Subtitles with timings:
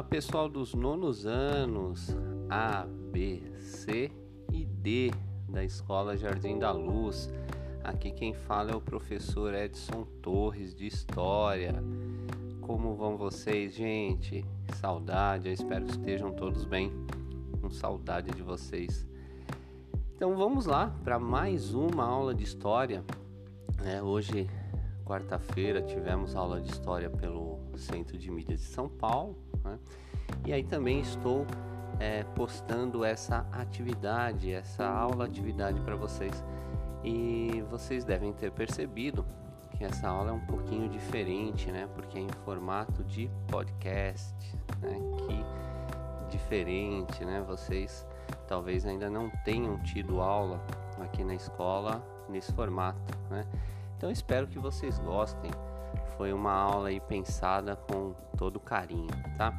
[0.00, 2.16] Fala pessoal dos nonos anos
[2.48, 4.10] A, B, C
[4.50, 5.10] e D
[5.46, 7.30] da Escola Jardim da Luz.
[7.84, 11.84] Aqui quem fala é o professor Edson Torres de História.
[12.62, 14.42] Como vão vocês, gente?
[14.76, 16.90] Saudade, eu espero que estejam todos bem.
[17.60, 19.06] Com saudade de vocês.
[20.16, 23.04] Então vamos lá para mais uma aula de história.
[23.84, 24.48] É, hoje,
[25.04, 29.36] quarta-feira, tivemos aula de história pelo Centro de Mídias de São Paulo.
[29.64, 29.78] Né?
[30.46, 31.46] E aí também estou
[31.98, 36.44] é, postando essa atividade, essa aula atividade para vocês.
[37.04, 39.24] E vocês devem ter percebido
[39.76, 41.88] que essa aula é um pouquinho diferente, né?
[41.94, 44.34] Porque é em formato de podcast,
[44.80, 44.98] né?
[45.18, 47.42] Que diferente, né?
[47.46, 48.06] Vocês
[48.46, 50.60] talvez ainda não tenham tido aula
[51.00, 53.44] aqui na escola nesse formato, né?
[53.96, 55.50] Então espero que vocês gostem.
[56.16, 59.58] Foi uma aula aí pensada com todo carinho, tá?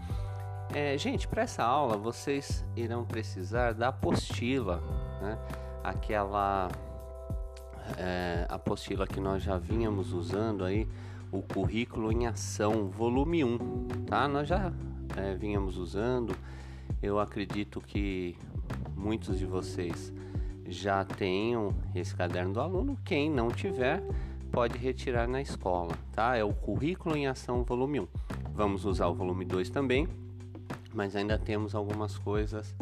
[0.73, 4.81] É, gente, para essa aula vocês irão precisar da apostila,
[5.21, 5.37] né?
[5.83, 6.69] Aquela
[7.97, 10.87] é, apostila que nós já vínhamos usando aí,
[11.31, 13.57] o currículo em ação, volume 1,
[14.05, 14.27] tá?
[14.27, 14.71] Nós já
[15.17, 16.35] é, vínhamos usando.
[17.01, 18.37] Eu acredito que
[18.95, 20.13] muitos de vocês
[20.67, 22.97] já tenham esse caderno do aluno.
[23.03, 24.03] Quem não tiver,
[24.51, 26.35] pode retirar na escola, tá?
[26.35, 28.07] É o Currículo em Ação Volume 1.
[28.53, 30.07] Vamos usar o volume 2 também,
[30.93, 32.75] mas ainda temos algumas coisas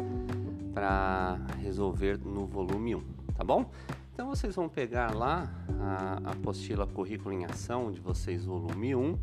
[0.74, 3.02] para resolver no volume 1,
[3.36, 3.70] tá bom?
[4.12, 5.48] Então vocês vão pegar lá
[5.80, 9.18] a apostila Currículo em Ação de vocês, volume 1,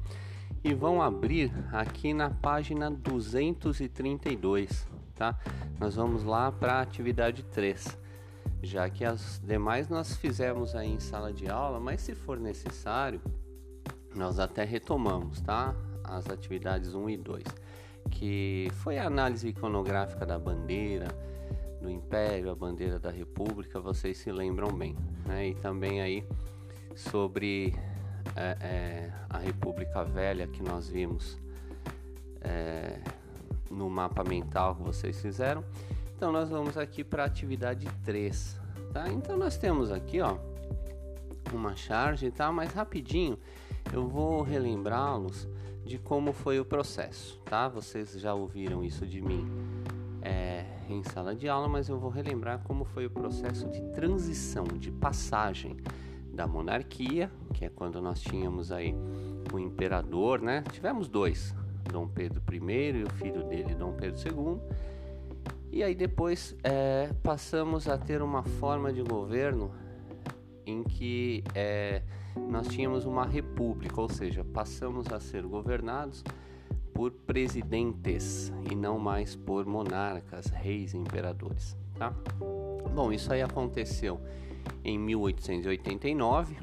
[0.64, 5.38] e vão abrir aqui na página 232, tá?
[5.80, 8.07] Nós vamos lá para a atividade 3
[8.62, 13.22] já que as demais nós fizemos aí em sala de aula, mas se for necessário,
[14.16, 15.76] nós até retomamos, tá?
[16.04, 17.44] As atividades 1 e 2,
[18.10, 21.08] que foi a análise iconográfica da bandeira
[21.82, 24.96] do Império, a bandeira da República, vocês se lembram bem,
[25.26, 25.50] né?
[25.50, 26.26] E também aí
[26.96, 27.76] sobre
[28.36, 31.38] é, é, a República Velha que nós vimos
[32.42, 33.00] é,
[33.70, 35.64] no mapa mental que vocês fizeram.
[36.18, 38.60] Então nós vamos aqui para a atividade 3,
[38.92, 39.08] tá?
[39.08, 40.36] Então nós temos aqui, ó,
[41.54, 42.52] uma charge, tá?
[42.52, 43.38] Mas rapidinho
[43.94, 45.48] eu vou relembrá-los
[45.86, 47.68] de como foi o processo, tá?
[47.68, 49.48] Vocês já ouviram isso de mim
[50.24, 54.64] é, em sala de aula, mas eu vou relembrar como foi o processo de transição,
[54.64, 55.78] de passagem
[56.34, 58.96] da monarquia, que é quando nós tínhamos aí
[59.54, 60.64] o imperador, né?
[60.72, 61.54] Tivemos dois,
[61.92, 64.60] Dom Pedro I e o filho dele, Dom Pedro II
[65.72, 69.72] e aí depois é, passamos a ter uma forma de governo
[70.66, 72.02] em que é,
[72.50, 76.24] nós tínhamos uma república, ou seja, passamos a ser governados
[76.94, 81.78] por presidentes e não mais por monarcas, reis e imperadores.
[81.96, 82.14] Tá?
[82.94, 84.20] Bom, isso aí aconteceu
[84.84, 86.58] em 1889.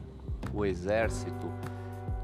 [0.53, 1.51] O exército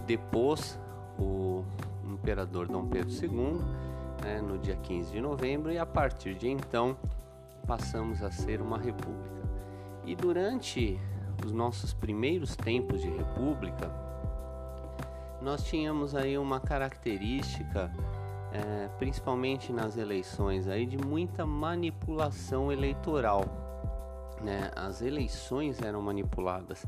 [0.06, 0.78] depôs
[1.18, 1.64] o
[2.04, 3.89] imperador Dom Pedro II
[4.22, 6.96] né, no dia 15 de novembro, e a partir de então
[7.66, 9.40] passamos a ser uma república.
[10.04, 10.98] E durante
[11.44, 13.90] os nossos primeiros tempos de república,
[15.40, 17.90] nós tínhamos aí uma característica,
[18.52, 23.44] é, principalmente nas eleições, aí, de muita manipulação eleitoral.
[24.42, 24.70] Né?
[24.76, 26.84] As eleições eram manipuladas.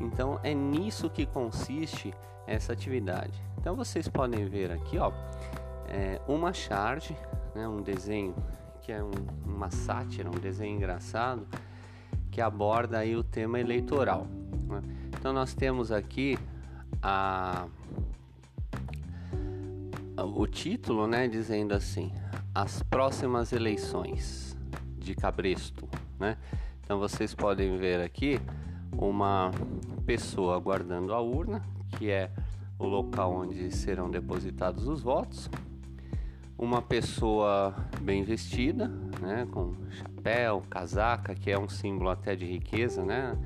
[0.00, 2.12] Então é nisso que consiste
[2.46, 3.40] essa atividade.
[3.58, 5.12] Então vocês podem ver aqui, ó,
[5.94, 7.16] é, uma charge,
[7.54, 8.34] né, um desenho
[8.82, 9.12] que é um,
[9.46, 11.46] uma sátira, um desenho engraçado
[12.32, 14.26] que aborda aí o tema eleitoral.
[14.66, 14.82] Né?
[15.16, 16.36] Então nós temos aqui
[17.00, 17.68] a,
[20.16, 22.12] o título, né, dizendo assim:
[22.52, 24.58] as próximas eleições
[24.98, 25.88] de Cabresto,
[26.18, 26.36] né?
[26.82, 28.40] Então vocês podem ver aqui
[28.92, 29.50] uma
[30.04, 31.62] pessoa guardando a urna,
[31.96, 32.30] que é
[32.78, 35.48] o local onde serão depositados os votos,
[36.56, 38.88] uma pessoa bem vestida,
[39.20, 43.36] né, com chapéu, casaca, que é um símbolo até de riqueza, né?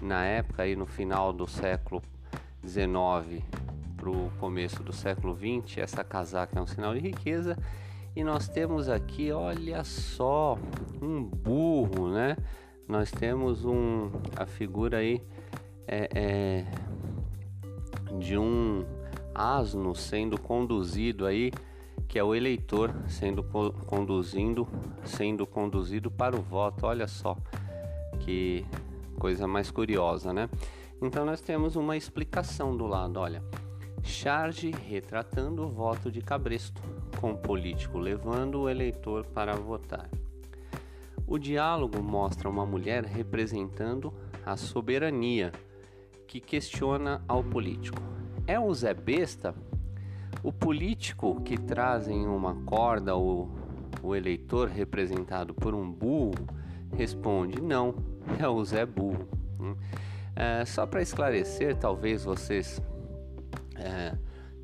[0.00, 2.02] Na época aí no final do século
[2.66, 3.42] XIX
[3.96, 7.56] para o começo do século XX, essa casaca é um sinal de riqueza.
[8.14, 10.58] E nós temos aqui, olha só,
[11.02, 12.36] um burro, né?
[12.86, 15.22] Nós temos um a figura aí
[15.86, 16.64] é, é,
[18.18, 18.84] de um
[19.34, 21.50] asno sendo conduzido aí
[22.14, 24.68] que é o eleitor sendo conduzindo,
[25.04, 26.86] sendo conduzido para o voto.
[26.86, 27.36] Olha só
[28.20, 28.64] que
[29.18, 30.48] coisa mais curiosa, né?
[31.02, 33.42] Então nós temos uma explicação do lado, olha.
[34.04, 36.80] Charge retratando o voto de Cabresto,
[37.20, 40.08] com o político levando o eleitor para votar.
[41.26, 44.14] O diálogo mostra uma mulher representando
[44.46, 45.50] a soberania,
[46.28, 48.00] que questiona ao político:
[48.46, 49.52] é o Zé Besta?
[50.44, 53.48] O político que traz em uma corda o,
[54.02, 56.34] o eleitor representado por um burro
[56.94, 57.94] responde: não,
[58.38, 59.26] é o Zé Burro.
[59.58, 59.74] Hum.
[60.36, 62.78] É, só para esclarecer, talvez vocês
[63.74, 64.14] é,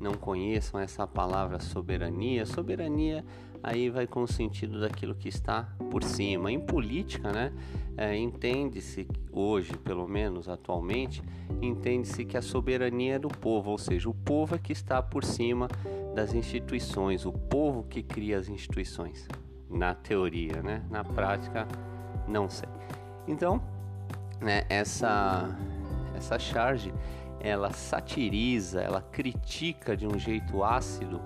[0.01, 2.45] não conheçam essa palavra soberania.
[2.45, 3.23] Soberania
[3.63, 6.51] aí vai com o sentido daquilo que está por cima.
[6.51, 7.53] Em política, né,
[7.95, 11.21] é, entende-se hoje, pelo menos atualmente,
[11.61, 15.23] entende-se que a soberania é do povo, ou seja, o povo é que está por
[15.23, 15.67] cima
[16.15, 19.27] das instituições, o povo que cria as instituições.
[19.69, 20.83] Na teoria, né?
[20.89, 21.65] Na prática,
[22.27, 22.67] não sei.
[23.25, 23.61] Então,
[24.41, 25.57] né, essa
[26.21, 26.93] essa charge,
[27.43, 31.21] ela satiriza, ela critica de um jeito ácido,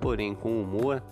[0.00, 1.02] porém com humor,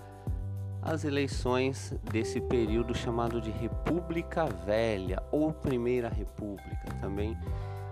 [0.83, 7.37] as eleições desse período chamado de República Velha ou Primeira República, também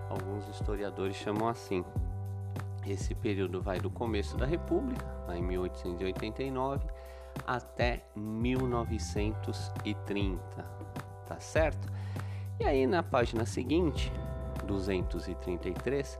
[0.09, 1.85] alguns historiadores chamam assim.
[2.85, 5.05] Esse período vai do começo da República,
[5.35, 6.85] em 1889,
[7.45, 10.39] até 1930,
[11.27, 11.91] tá certo?
[12.59, 14.11] E aí na página seguinte,
[14.65, 16.17] 233,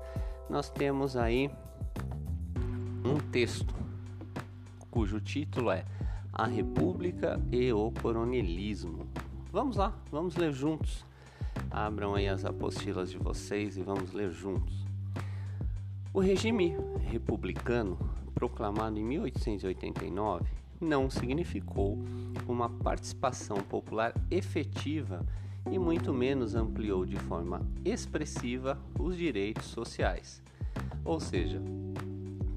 [0.50, 1.50] nós temos aí
[3.04, 3.76] um texto
[4.90, 5.86] cujo título é
[6.32, 9.08] A República e o Coronelismo.
[9.52, 11.06] Vamos lá, vamos ler juntos.
[11.70, 14.86] Abram aí as apostilas de vocês e vamos ler juntos.
[16.14, 17.98] O regime republicano,
[18.34, 20.46] proclamado em 1889,
[20.80, 21.98] não significou
[22.48, 25.26] uma participação popular efetiva
[25.72, 30.42] e muito menos ampliou de forma expressiva os direitos sociais.
[31.04, 31.62] Ou seja,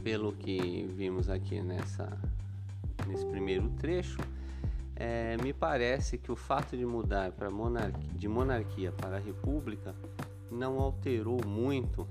[0.03, 2.11] pelo que vimos aqui nessa,
[3.07, 4.19] nesse primeiro trecho,
[4.97, 9.95] é, me parece que o fato de mudar para monarquia, de monarquia para república
[10.51, 12.07] não alterou muito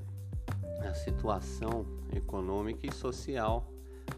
[0.81, 1.85] a situação
[2.15, 3.69] econômica e social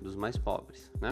[0.01, 1.11] dos mais pobres, né?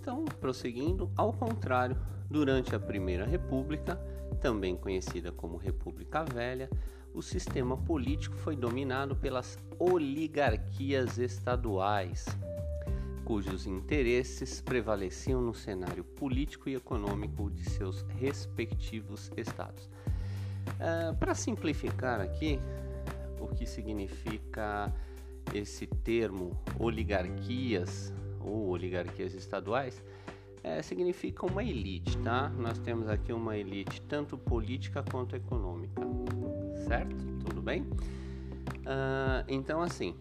[0.00, 1.96] Então, prosseguindo, ao contrário,
[2.30, 3.96] durante a Primeira República,
[4.40, 6.68] também conhecida como República Velha,
[7.14, 12.26] o sistema político foi dominado pelas oligarquias estaduais,
[13.24, 19.88] cujos interesses prevaleciam no cenário político e econômico de seus respectivos estados.
[20.76, 22.60] Uh, Para simplificar aqui,
[23.40, 24.94] o que significa
[25.54, 30.02] esse termo oligarquias ou oligarquias estaduais
[30.68, 32.50] é, significa uma elite, tá?
[32.50, 36.02] Nós temos aqui uma elite tanto política quanto econômica,
[36.86, 37.16] certo?
[37.46, 37.82] Tudo bem?
[37.82, 40.14] Uh, então, assim,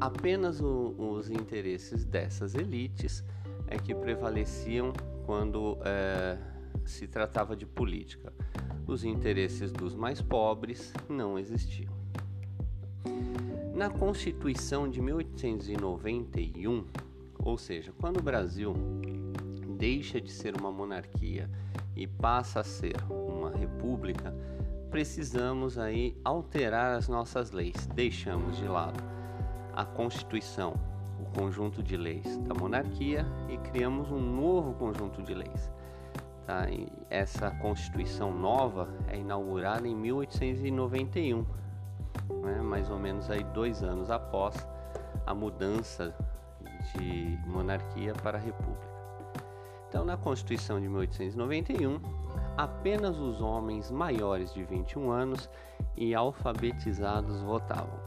[0.00, 3.22] apenas o, os interesses dessas elites
[3.66, 4.92] é que prevaleciam
[5.26, 6.38] quando é,
[6.84, 8.32] se tratava de política.
[8.86, 11.92] Os interesses dos mais pobres não existiam.
[13.74, 16.86] Na Constituição de 1891,
[17.42, 18.74] ou seja, quando o Brasil
[19.78, 21.50] deixa de ser uma monarquia
[21.94, 24.34] e passa a ser uma república,
[24.90, 27.86] precisamos aí alterar as nossas leis.
[27.94, 29.02] Deixamos de lado
[29.74, 30.74] a Constituição,
[31.20, 35.70] o conjunto de leis da monarquia e criamos um novo conjunto de leis.
[36.46, 36.66] Tá?
[37.10, 41.44] essa Constituição nova é inaugurada em 1891,
[42.40, 42.62] né?
[42.62, 44.54] mais ou menos aí dois anos após
[45.26, 46.14] a mudança
[46.94, 48.86] de monarquia para república.
[49.88, 52.00] Então, na Constituição de 1891,
[52.56, 55.48] apenas os homens maiores de 21 anos
[55.96, 57.98] e alfabetizados votavam.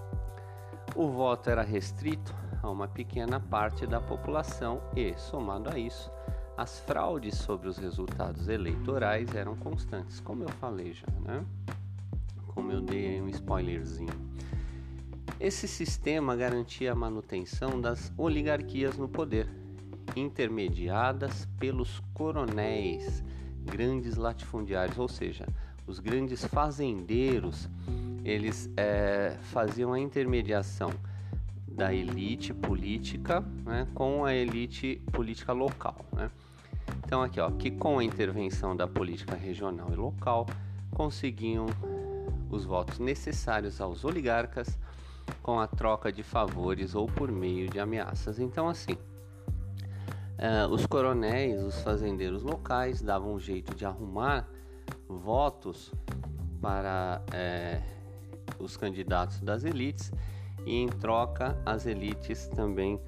[0.96, 6.12] O voto era restrito a uma pequena parte da população e, somado a isso,
[6.58, 11.46] as fraudes sobre os resultados eleitorais eram constantes, como eu falei já, né?
[12.54, 14.14] Como eu dei um spoilerzinho.
[15.40, 19.48] Esse sistema garantia a manutenção das oligarquias no poder,
[20.14, 23.24] intermediadas pelos coronéis,
[23.64, 25.48] grandes latifundiários, ou seja,
[25.88, 27.70] os grandes fazendeiros
[28.26, 30.92] eles é, faziam a intermediação
[31.66, 36.06] da elite política né, com a elite política local.
[36.12, 36.30] Né?
[37.06, 40.46] Então aqui, ó, que com a intervenção da política regional e local
[40.92, 41.68] conseguiam
[42.50, 44.78] os votos necessários aos oligarcas
[45.42, 48.40] com a troca de favores ou por meio de ameaças.
[48.40, 54.48] Então assim, uh, os coronéis, os fazendeiros locais davam um jeito de arrumar
[55.08, 55.94] votos
[56.62, 60.12] para uh, os candidatos das elites
[60.66, 63.00] e em troca as elites também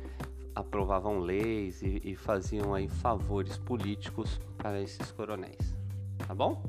[0.55, 5.75] aprovavam leis e, e faziam aí favores políticos para esses coronéis,
[6.27, 6.61] tá bom?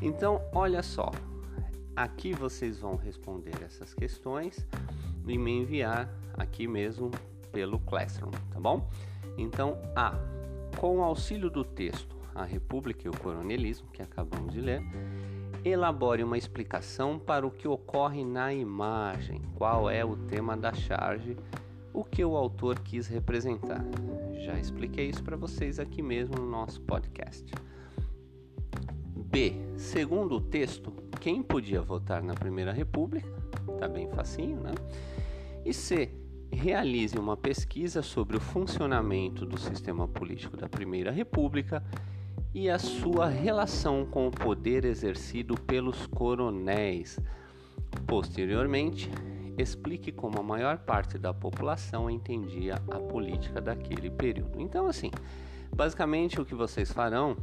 [0.00, 1.10] Então, olha só,
[1.96, 4.66] aqui vocês vão responder essas questões
[5.26, 7.10] e me enviar aqui mesmo
[7.52, 8.88] pelo Classroom, tá bom?
[9.36, 10.14] Então, A.
[10.76, 14.82] Com auxílio do texto A República e o Coronelismo, que acabamos de ler,
[15.64, 21.36] elabore uma explicação para o que ocorre na imagem, qual é o tema da charge,
[21.92, 23.84] o que o autor quis representar.
[24.44, 27.50] Já expliquei isso para vocês aqui mesmo no nosso podcast.
[29.16, 29.54] B.
[29.76, 30.92] Segundo o texto,
[31.24, 33.26] quem podia votar na Primeira República?
[33.78, 34.72] Tá bem facinho, né?
[35.64, 36.10] E C
[36.52, 41.82] realize uma pesquisa sobre o funcionamento do sistema político da Primeira República
[42.52, 47.18] e a sua relação com o poder exercido pelos coronéis.
[48.06, 49.10] Posteriormente,
[49.56, 54.60] explique como a maior parte da população entendia a política daquele período.
[54.60, 55.10] Então, assim,
[55.74, 57.34] basicamente o que vocês farão,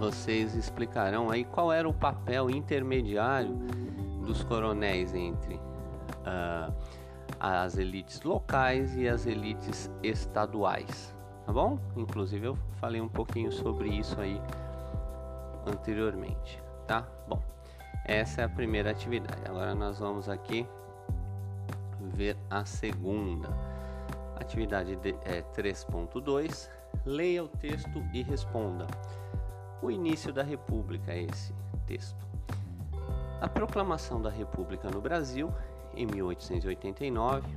[0.00, 3.54] vocês explicarão aí qual era o papel intermediário
[4.24, 6.74] dos coronéis entre uh,
[7.38, 11.14] as elites locais e as elites estaduais,
[11.44, 11.78] tá bom?
[11.94, 14.40] Inclusive eu falei um pouquinho sobre isso aí
[15.66, 17.06] anteriormente, tá?
[17.28, 17.42] Bom,
[18.06, 19.42] essa é a primeira atividade.
[19.44, 20.66] Agora nós vamos aqui
[22.00, 23.50] ver a segunda.
[24.36, 26.70] Atividade é 3.2.
[27.04, 28.86] Leia o texto e responda.
[29.82, 31.52] O início da República esse
[31.86, 32.26] texto.
[33.40, 35.52] A proclamação da República no Brasil
[35.94, 37.48] em 1889,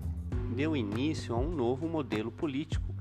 [0.55, 2.93] deu início a um novo modelo político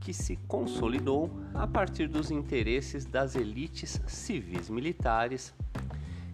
[0.00, 5.54] que se consolidou a partir dos interesses das elites civis militares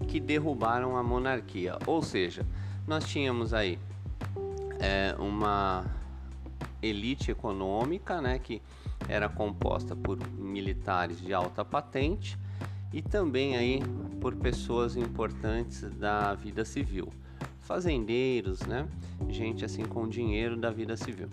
[0.08, 1.78] que derrubaram a monarquia.
[1.86, 2.44] Ou seja,
[2.86, 3.78] nós tínhamos aí
[4.78, 5.84] é, uma
[6.82, 8.60] elite econômica né, que
[9.08, 10.18] era composta por
[10.52, 12.38] militares de alta patente
[12.92, 13.80] e também aí
[14.20, 17.08] por pessoas importantes da vida civil
[17.60, 18.86] fazendeiros, né?
[19.28, 21.28] Gente assim com dinheiro da vida civil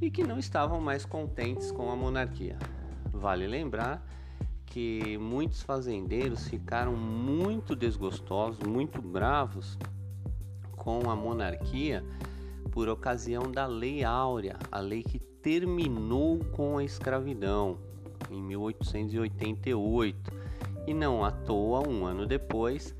[0.00, 2.58] e que não estavam mais contentes com a monarquia.
[3.12, 4.04] Vale lembrar
[4.66, 9.78] que muitos fazendeiros ficaram muito desgostosos, muito bravos
[10.76, 12.04] com a monarquia
[12.72, 17.78] por ocasião da Lei Áurea, a lei que terminou com a escravidão
[18.32, 20.32] em 1888.
[20.86, 22.94] E não à toa, um ano depois,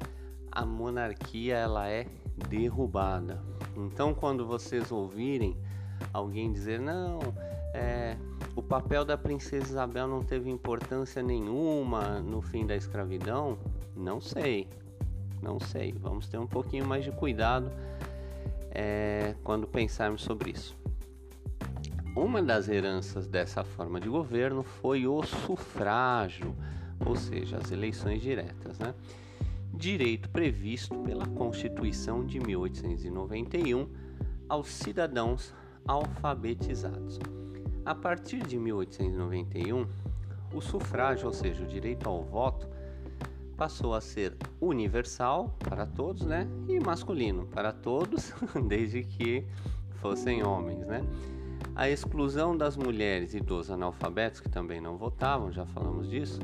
[0.50, 2.06] a monarquia ela é
[2.48, 3.42] derrubada.
[3.76, 5.56] Então, quando vocês ouvirem
[6.12, 7.18] alguém dizer não,
[7.74, 8.16] é,
[8.54, 13.58] o papel da princesa Isabel não teve importância nenhuma no fim da escravidão,
[13.96, 14.68] não sei,
[15.40, 15.92] não sei.
[15.92, 17.70] Vamos ter um pouquinho mais de cuidado
[18.70, 20.81] é, quando pensarmos sobre isso.
[22.14, 26.54] Uma das heranças dessa forma de governo foi o sufrágio,
[27.06, 28.94] ou seja, as eleições diretas, né?
[29.72, 33.88] direito previsto pela Constituição de 1891
[34.48, 35.54] aos cidadãos
[35.88, 37.18] alfabetizados.
[37.84, 39.86] A partir de 1891,
[40.54, 42.68] o sufrágio, ou seja, o direito ao voto,
[43.56, 46.46] passou a ser universal para todos, né?
[46.68, 48.32] E masculino para todos,
[48.68, 49.44] desde que
[50.00, 51.02] fossem homens, né?
[51.74, 56.38] A exclusão das mulheres e dos analfabetos que também não votavam, já falamos disso,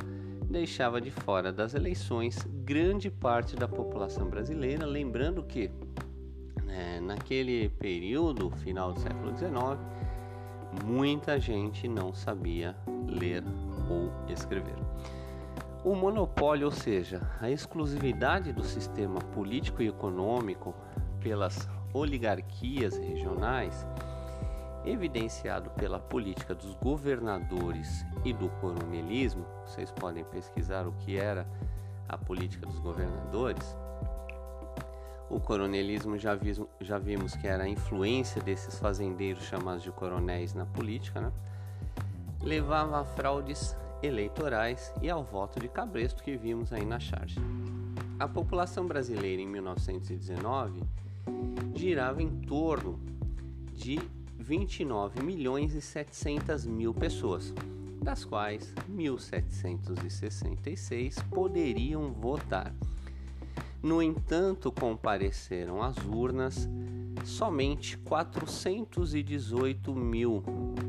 [0.48, 5.70] deixava de fora das eleições grande parte da população brasileira, lembrando que
[6.64, 9.78] né, naquele período, final do século XIX,
[10.84, 12.74] muita gente não sabia
[13.06, 13.44] ler
[13.90, 14.76] ou escrever.
[15.84, 20.74] O monopólio, ou seja, a exclusividade do sistema político e econômico
[21.20, 23.86] pelas oligarquias regionais,
[24.84, 31.46] evidenciado pela política dos governadores e do coronelismo, vocês podem pesquisar o que era
[32.08, 33.76] a política dos governadores.
[35.30, 36.38] O coronelismo já,
[36.80, 41.32] já vimos que era a influência desses fazendeiros chamados de coronéis na política, né?
[42.42, 47.38] levava a fraudes eleitorais e ao voto de cabresto que vimos aí na charge.
[48.18, 50.82] A população brasileira em 1919
[51.74, 52.98] girava em torno
[53.74, 53.98] de
[54.48, 57.52] 29 milhões e 700 mil pessoas,
[58.02, 62.74] das quais 1.766 poderiam votar.
[63.82, 66.66] No entanto, compareceram às urnas
[67.26, 70.42] somente 418 mil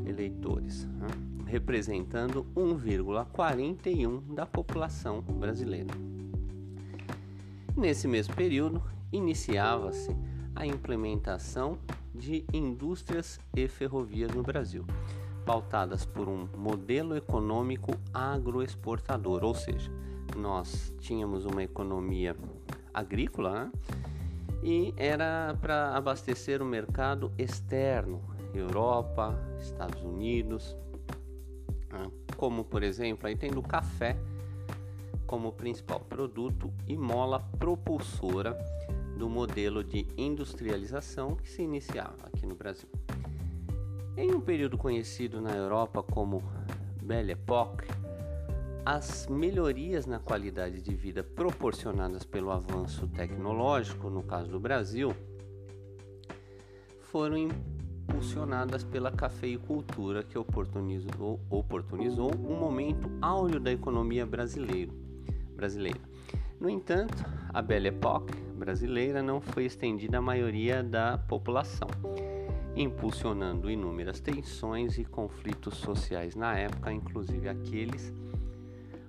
[0.06, 1.08] eleitores, né?
[1.44, 5.94] representando 1,41 da população brasileira.
[7.76, 10.16] Nesse mesmo período, iniciava-se
[10.56, 11.78] a implementação
[12.20, 14.84] de indústrias e ferrovias no Brasil,
[15.46, 19.90] pautadas por um modelo econômico agroexportador, ou seja,
[20.36, 22.36] nós tínhamos uma economia
[22.92, 23.72] agrícola né?
[24.62, 28.20] e era para abastecer o mercado externo,
[28.52, 30.76] Europa, Estados Unidos,
[31.90, 32.10] né?
[32.36, 33.36] como por exemplo, aí
[33.66, 34.18] café
[35.26, 38.58] como principal produto e mola propulsora
[39.20, 42.88] do modelo de industrialização que se iniciava aqui no Brasil.
[44.16, 46.42] Em um período conhecido na Europa como
[47.02, 47.86] Belle Époque,
[48.82, 55.14] as melhorias na qualidade de vida proporcionadas pelo avanço tecnológico, no caso do Brasil,
[57.02, 64.92] foram impulsionadas pela cafeicultura que oportunizou, oportunizou um momento áureo da economia brasileira.
[65.54, 66.00] brasileira.
[66.58, 67.22] No entanto,
[67.52, 71.88] a Belle Époque brasileira não foi estendida à maioria da população,
[72.76, 78.12] impulsionando inúmeras tensões e conflitos sociais na época, inclusive aqueles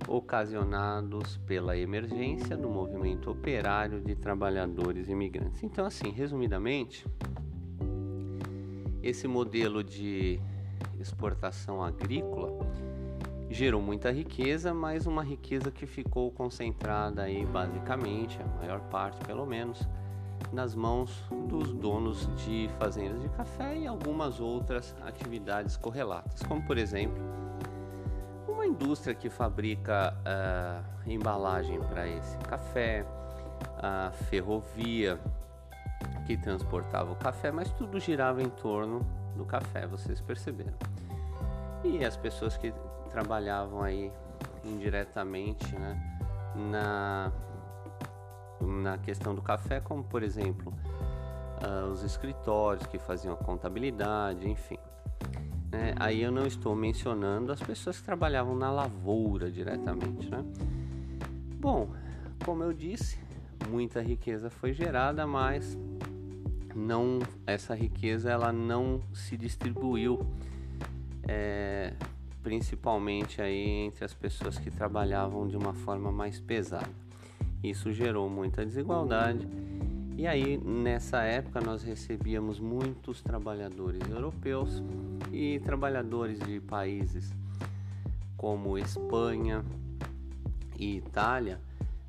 [0.08, 5.62] ocasionados pela emergência do movimento operário de trabalhadores imigrantes.
[5.62, 7.06] Então, assim, resumidamente,
[9.02, 10.40] esse modelo de
[10.98, 12.66] exportação agrícola
[13.52, 19.44] gerou muita riqueza, mas uma riqueza que ficou concentrada aí basicamente, a maior parte pelo
[19.44, 19.86] menos,
[20.52, 26.78] nas mãos dos donos de fazendas de café e algumas outras atividades correlatas, como por
[26.78, 27.22] exemplo
[28.48, 33.04] uma indústria que fabrica uh, embalagem para esse café,
[33.78, 35.18] a ferrovia
[36.26, 39.00] que transportava o café, mas tudo girava em torno
[39.36, 40.74] do café, vocês perceberam.
[41.84, 42.72] E as pessoas que
[43.12, 44.10] trabalhavam aí
[44.64, 46.20] indiretamente né,
[46.70, 47.32] na,
[48.60, 50.72] na questão do café, como por exemplo
[51.62, 54.78] uh, os escritórios que faziam a contabilidade, enfim.
[55.70, 55.94] Né?
[55.98, 60.30] Aí eu não estou mencionando as pessoas que trabalhavam na lavoura diretamente.
[60.30, 60.44] Né?
[61.58, 61.88] Bom,
[62.44, 63.18] como eu disse,
[63.68, 65.78] muita riqueza foi gerada, mas
[66.74, 70.26] não essa riqueza ela não se distribuiu
[71.28, 71.94] é,
[72.42, 76.88] principalmente aí entre as pessoas que trabalhavam de uma forma mais pesada.
[77.62, 79.46] Isso gerou muita desigualdade.
[80.16, 84.82] E aí, nessa época, nós recebíamos muitos trabalhadores europeus
[85.32, 87.32] e trabalhadores de países
[88.36, 89.64] como Espanha
[90.76, 91.60] e Itália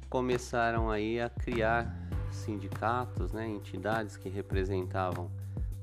[0.10, 1.96] começaram aí a criar
[2.32, 5.32] sindicatos, né, entidades que representavam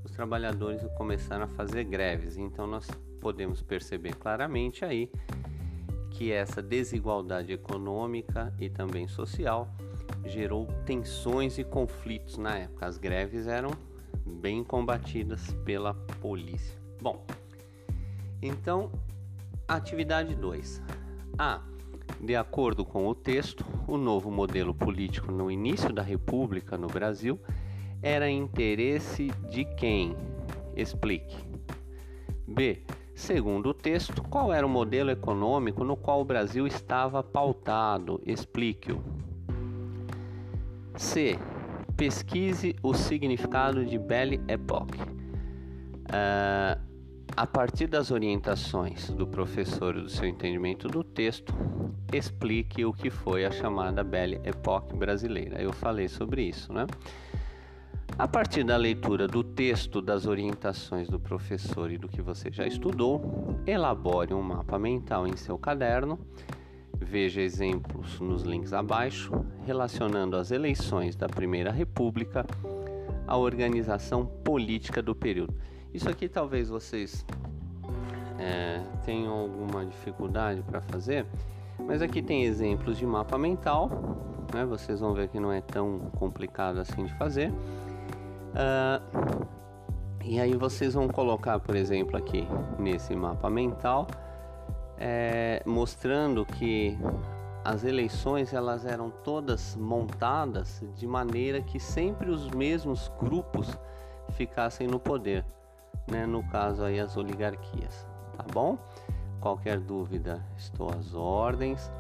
[0.05, 2.37] os trabalhadores e começaram a fazer greves.
[2.37, 2.89] Então nós
[3.21, 5.11] podemos perceber claramente aí
[6.11, 9.69] que essa desigualdade econômica e também social
[10.27, 12.87] gerou tensões e conflitos na época.
[12.87, 13.71] As greves eram
[14.27, 16.79] bem combatidas pela polícia.
[17.01, 17.25] Bom,
[18.43, 18.91] então,
[19.69, 20.83] atividade 2.
[21.39, 21.63] A.
[22.21, 27.41] De acordo com o texto, o novo modelo político no início da República no Brasil
[28.03, 30.17] era interesse de quem?
[30.77, 31.37] Explique.
[32.47, 32.83] B.
[33.21, 38.19] Segundo o texto, qual era o modelo econômico no qual o Brasil estava pautado?
[38.25, 39.05] Explique-o.
[40.97, 41.39] C.
[41.99, 45.03] Pesquise o significado de Belle Époque.
[45.03, 46.81] Uh,
[47.37, 51.55] a partir das orientações do professor e do seu entendimento do texto,
[52.15, 55.61] explique o que foi a chamada Belle Époque brasileira.
[55.61, 56.87] Eu falei sobre isso, né?
[58.21, 62.67] A partir da leitura do texto, das orientações do professor e do que você já
[62.67, 66.19] estudou, elabore um mapa mental em seu caderno.
[66.95, 69.33] Veja exemplos nos links abaixo,
[69.65, 72.45] relacionando as eleições da Primeira República
[73.27, 75.55] à organização política do período.
[75.95, 77.25] Isso aqui talvez vocês
[78.39, 81.25] é, tenham alguma dificuldade para fazer,
[81.79, 83.89] mas aqui tem exemplos de mapa mental,
[84.53, 84.67] né?
[84.67, 87.51] Vocês vão ver que não é tão complicado assim de fazer.
[88.51, 89.47] Uh,
[90.25, 92.47] e aí vocês vão colocar, por exemplo, aqui
[92.79, 94.07] nesse mapa mental,
[94.99, 96.99] é, mostrando que
[97.65, 103.77] as eleições elas eram todas montadas de maneira que sempre os mesmos grupos
[104.31, 105.45] ficassem no poder,
[106.11, 106.27] né?
[106.27, 108.79] no caso aí as oligarquias, tá bom?
[109.41, 111.91] Qualquer dúvida, estou às ordens,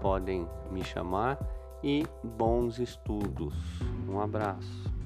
[0.00, 1.38] podem me chamar
[1.82, 3.54] e bons estudos.
[4.08, 5.01] Um abraço.